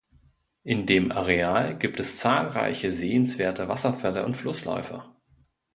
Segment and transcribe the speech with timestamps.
[0.63, 5.03] In dem Areal gibt es zahlreiche sehenswerte Wasserfälle und Flussläufe.